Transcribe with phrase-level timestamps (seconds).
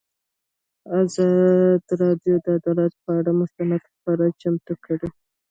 [0.97, 5.07] ازادي راډیو د عدالت پر اړه مستند خپرونه چمتو کړې.